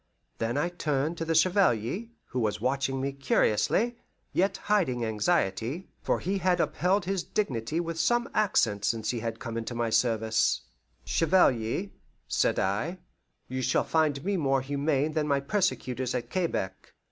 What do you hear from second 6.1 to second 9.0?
he had upheld his dignity with some accent